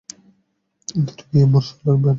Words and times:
দূরে 0.87 1.23
গিয়ে 1.29 1.45
মর, 1.51 1.63
শালার 1.67 1.95
মাটিমানব! 1.95 2.05